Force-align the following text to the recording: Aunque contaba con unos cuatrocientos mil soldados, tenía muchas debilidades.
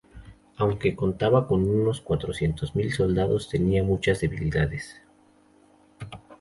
Aunque 0.57 0.95
contaba 0.95 1.47
con 1.47 1.69
unos 1.69 2.01
cuatrocientos 2.01 2.75
mil 2.75 2.91
soldados, 2.91 3.49
tenía 3.49 3.83
muchas 3.83 4.19
debilidades. 4.19 4.99